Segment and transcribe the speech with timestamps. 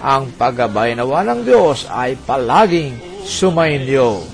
[0.00, 4.24] ang paggabay nawa ng Diyos ay palaging sumainyo.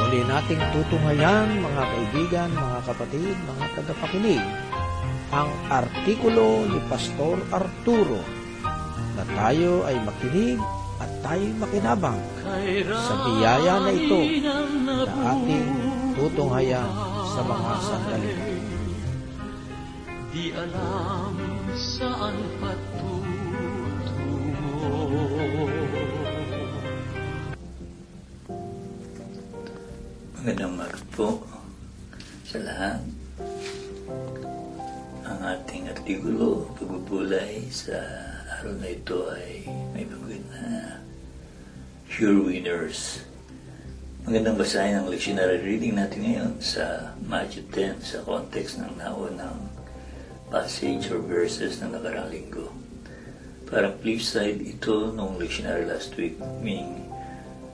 [0.00, 4.46] Muli nating tutunghayan, mga kaibigan, mga kapatid, mga tagapakinig,
[5.30, 8.39] ang artikulo ni Pastor Arturo
[9.16, 10.60] na tayo ay makinig
[11.00, 12.20] at tayo makinabang
[12.86, 14.20] sa biyaya na ito
[14.84, 15.68] na ating
[16.12, 16.88] tutunghayan
[17.30, 18.34] sa mga sandali.
[20.30, 21.34] Di alam
[21.74, 23.10] saan patutungo.
[30.40, 31.42] Magandang umaga po
[32.46, 33.02] sa lahat.
[35.26, 37.98] Ang ating artikulo, pagbubulay sa
[38.60, 39.64] araw na ito ay
[39.96, 41.00] may pagod na
[42.12, 43.24] Sure Winners.
[44.28, 49.64] Magandang basahin ang lectionary reading natin ngayon sa Matthew 10 sa context ng naunang
[50.52, 52.68] passage or verses ng nakarang linggo.
[53.64, 57.08] Parang flip side ito nung lectionary last week, meaning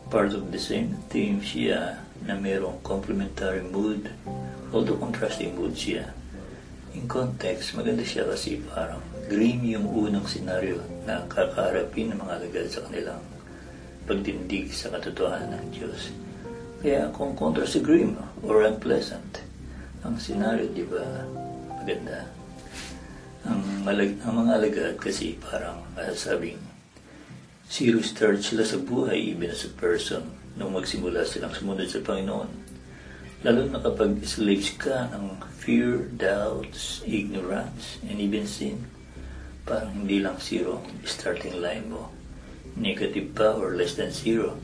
[0.07, 4.07] part of the same theme siya na mayroong complementary mood,
[4.71, 6.15] although contrasting mood siya.
[6.95, 12.67] In context, maganda siya kasi parang grim yung unang senaryo na kakaharapin ng mga alagad
[12.71, 13.23] sa kanilang
[14.07, 16.15] pagtindig sa katotohanan ng Diyos.
[16.81, 18.15] Kaya kung kontra si grim
[18.47, 19.43] or unpleasant,
[20.07, 21.03] ang senaryo, di ba,
[21.75, 22.31] maganda.
[23.47, 26.59] Ang, malag, ang mga alagad kasi parang masasabing
[27.67, 30.23] zero start sila sa buhay even as a person
[30.55, 32.51] nung magsimula silang sumunod sa Panginoon.
[33.43, 38.87] Lalo na kapag slaves ka ng fear, doubts, ignorance, and even sin,
[39.67, 42.09] parang hindi lang zero starting line mo.
[42.79, 44.55] Negative pa or less than zero.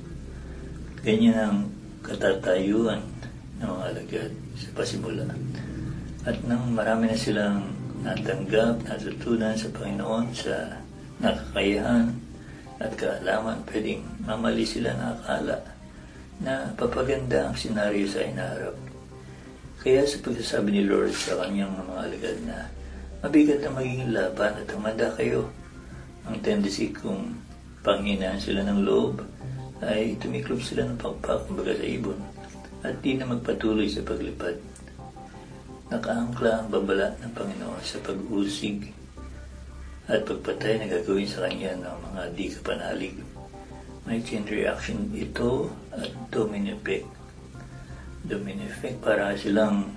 [1.03, 1.59] Ganyan ang
[2.07, 3.03] katatayuan
[3.59, 5.27] ng mga alagad sa pasimula.
[6.23, 7.75] At nang marami na silang
[8.07, 10.79] natanggap, natutunan sa Panginoon sa
[11.19, 12.15] nakakayahan
[12.79, 15.59] at kaalaman, pwedeng mamali sila na akala
[16.43, 18.75] na papaganda ang senaryo sa inaharap.
[19.83, 22.71] Kaya sa pagsasabi ni Lord sa kanyang mga alagad na
[23.23, 25.47] mabigat na magiging laban at hamada kayo,
[26.27, 27.39] ang tendency kung
[27.87, 29.23] panghinaan sila ng loob
[29.83, 32.19] ay tumiklop sila ng pakpak kumbaga sa ibon
[32.83, 34.59] at di na magpatuloy sa paglipad.
[35.91, 38.91] Nakaangkla ang babala ng Panginoon sa pag-usig
[40.11, 43.17] at pagpatay na gagawin sa kanya ng mga di kapanalig.
[44.03, 47.07] May chain reaction ito at domino effect.
[48.27, 49.95] Domino effect para silang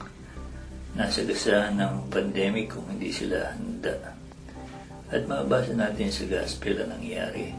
[0.95, 4.15] nasa gasa ng pandemic kung hindi sila handa.
[5.12, 7.51] At mabasa natin sa gospel ang nangyari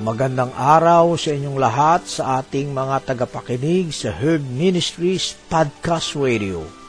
[0.00, 6.79] Magandang araw sa inyong lahat sa ating mga tagapakinig sa Herb Ministries Podcast Radio.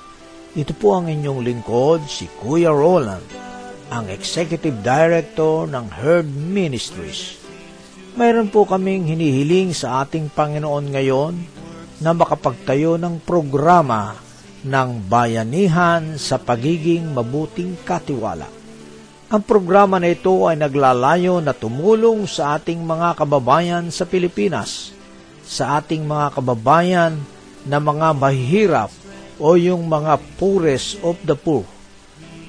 [0.51, 3.24] Ito po ang inyong lingkod, si Kuya Roland,
[3.88, 7.39] ang Executive Director ng Herb Ministries.
[8.19, 11.33] Mayroon po kaming hinihiling sa ating Panginoon ngayon
[12.03, 14.19] na makapagtayo ng programa
[14.68, 18.51] ng bayanihan sa pagiging mabuting katiwala.
[19.31, 24.92] Ang programa na ito ay naglalayo na tumulong sa ating mga kababayan sa Pilipinas,
[25.48, 27.15] sa ating mga kababayan
[27.63, 28.92] na mga mahihirap
[29.41, 31.65] o yung mga poorest of the poor.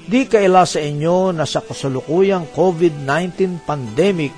[0.05, 4.31] Di kaila sa inyo na sa kasalukuyang COVID-19 pandemic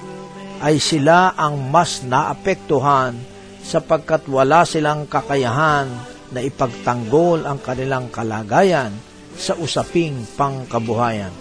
[0.63, 3.17] ay sila ang mas naapektuhan
[3.59, 5.89] sapagkat wala silang kakayahan
[6.31, 8.93] na ipagtanggol ang kanilang kalagayan
[9.35, 11.33] sa usaping pangkabuhayan.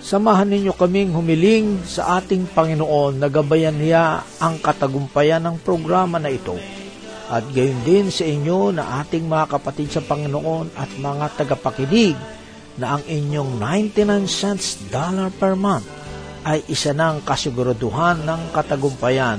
[0.00, 6.32] Samahan ninyo kaming humiling sa ating Panginoon na gabayan niya ang katagumpayan ng programa na
[6.32, 6.56] ito.
[7.30, 12.18] At gayon din sa inyo na ating mga kapatid sa Panginoon at mga tagapakinig
[12.74, 15.86] na ang inyong 99 cents dollar per month
[16.42, 19.38] ay isa ng kasiguraduhan ng katagumpayan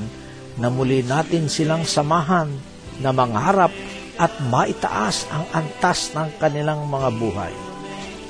[0.56, 2.48] na muli natin silang samahan
[3.04, 3.76] na mangarap
[4.16, 7.54] at maitaas ang antas ng kanilang mga buhay.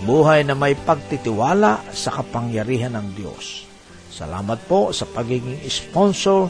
[0.08, 3.70] Buhay na may pagtitiwala sa kapangyarihan ng Diyos.
[4.10, 6.50] Salamat po sa pagiging sponsor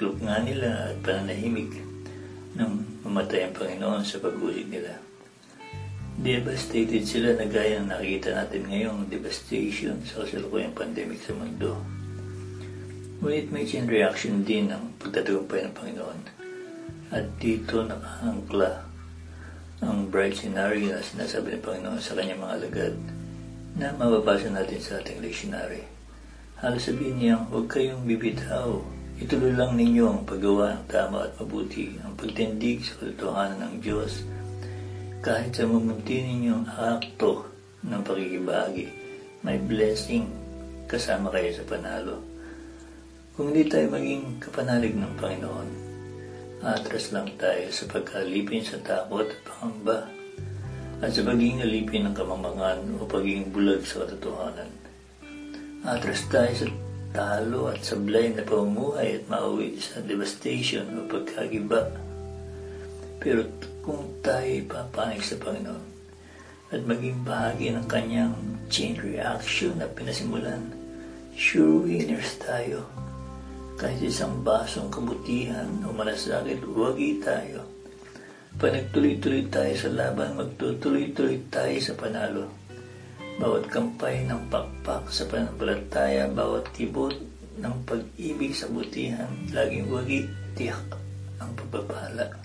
[0.00, 1.76] Pagtiklop nga nila at pananahimik
[2.56, 4.96] nang mamatay ang Panginoon sa pag-ulig nila.
[6.16, 11.76] Devastated sila na gaya ng nakikita natin ngayong devastation sa kasalukuyang pandemic sa mundo.
[13.20, 16.20] Ngunit may chain reaction din ang pagtatagumpay ng Panginoon.
[17.12, 18.72] At dito nakaangkla
[19.84, 22.96] ang bright scenario na sinasabi ng Panginoon sa kanyang mga alagad
[23.76, 25.84] na mababasa natin sa ating lectionary.
[26.56, 28.99] Halos sabihin niya, huwag kayong bibitaw.
[29.20, 34.24] Ituloy lang ninyo ang paggawa ng tama at mabuti, ang pagtindig sa katotohanan ng Diyos.
[35.20, 37.44] Kahit sa mamunti ninyong akto
[37.84, 38.88] ng pakikibahagi,
[39.44, 40.24] may blessing
[40.88, 42.16] kasama kayo sa panalo.
[43.36, 45.68] Kung hindi tayo maging kapanalig ng Panginoon,
[46.64, 50.08] atras lang tayo sa pagkalipin sa takot at pangamba
[51.04, 54.72] at sa pagiging alipin ng kamamangan o pagiging bulag sa katotohanan.
[55.84, 56.66] Atras tayo sa
[57.10, 61.90] talo at sablay na pamumuhay at mauwi sa devastation o pagkagiba.
[63.18, 63.44] Pero
[63.82, 65.84] kung tayo ipapanig sa Panginoon
[66.70, 68.34] at maging bahagi ng kanyang
[68.70, 70.70] chain reaction na pinasimulan,
[71.34, 72.86] sure winners tayo.
[73.74, 77.66] Kahit isang basong kabutihan o malasakit, huwagi tayo.
[78.60, 82.59] Pag nagtuloy-tuloy tayo sa laban, magtutuloy-tuloy tayo sa panalo
[83.40, 87.16] bawat kampay ng pakpak sa pananampalataya, bawat kibot
[87.56, 90.84] ng pag-ibig sa butihan, laging wagi tiyak
[91.40, 92.36] ang pagpapala.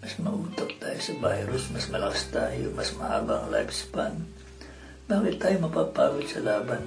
[0.00, 4.24] Mas mautak tayo sa virus, mas malakas tayo, mas mahaba ang lifespan.
[5.04, 6.80] Bakit tayo mapapagod sa laban?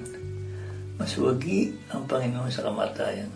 [0.98, 3.30] Mas wagi ang Panginoon sa kamatayan.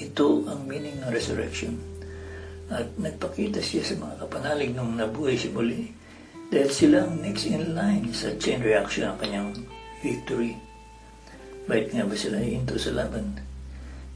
[0.00, 1.76] Ito ang meaning ng resurrection.
[2.72, 6.05] At nagpakita siya sa mga kapanalig nung nabuhay siya muli
[6.46, 9.50] dahil sila ang next in line sa chain reaction ng kanyang
[9.98, 10.54] victory.
[11.66, 13.34] Bakit nga ba sila hinto sa laban?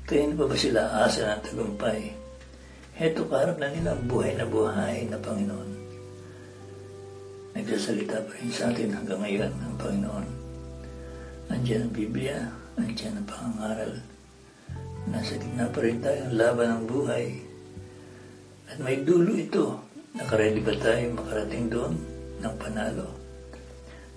[0.06, 2.14] Kaya pa ba sila asa ng tagumpay?
[2.94, 5.70] Heto kaharap na nila ang buhay na buhay na Panginoon.
[7.54, 10.26] Nagsasalita pa rin sa atin hanggang ngayon ang Panginoon.
[11.50, 12.38] Andiyan ang Biblia,
[12.78, 13.92] andiyan ang pangangaral.
[15.10, 17.26] Nasa gitna pa rin tayo ang laban ng buhay.
[18.70, 19.82] At may dulo ito.
[20.14, 22.10] Nakaredy ba tayo makarating doon?
[22.40, 23.09] Ng panalo.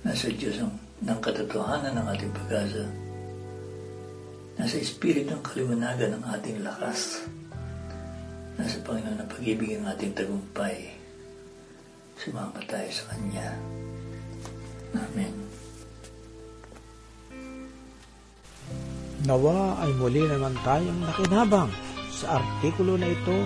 [0.04, 2.84] Nasa Diyos ang, ng katotohanan ng ating pag-asa.
[4.60, 7.24] Nasa Espiritu ang kaliwanagan ng ating lakas.
[8.60, 10.92] Nasa Panginoon ang pag-ibig ang ating tagumpay.
[12.20, 13.50] Sumama tayo sa Kanya.
[14.94, 15.34] Amen.
[19.24, 21.72] Nawa ay muli naman tayong nakinabang
[22.12, 23.40] sa artikulo na ito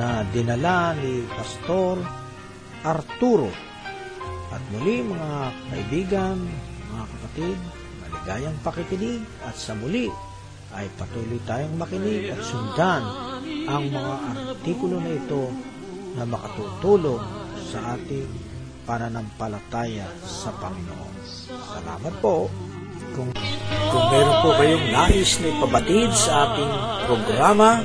[0.00, 2.00] na dinala ni Pastor
[2.82, 3.73] Arturo
[4.54, 5.32] at muli mga
[5.74, 6.38] kaibigan,
[6.94, 7.58] mga kapatid,
[7.98, 10.06] maligayang pakikinig at sa muli
[10.74, 13.02] ay patuloy tayong makinig at sundan
[13.66, 15.50] ang mga artikulo na ito
[16.14, 17.22] na makatutulong
[17.58, 18.30] sa ating
[18.86, 21.14] pananampalataya sa Panginoon.
[21.50, 22.46] Salamat po.
[23.14, 23.30] Kung,
[23.90, 26.72] kung meron po kayong nais na ipabatid sa ating
[27.06, 27.82] programa,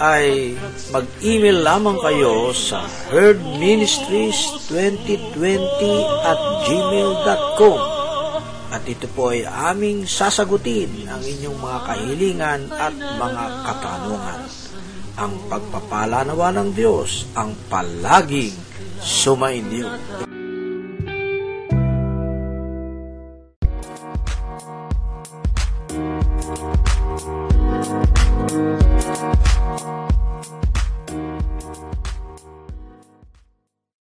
[0.00, 0.56] ay
[0.94, 5.84] mag-email lamang kayo sa herdministries2020
[6.24, 7.80] at gmail.com
[8.72, 14.40] at ito po ay aming sasagutin ang inyong mga kahilingan at mga katanungan.
[15.20, 18.56] Ang pagpapala nawa ng Diyos ang palaging
[18.96, 19.92] sumainyo.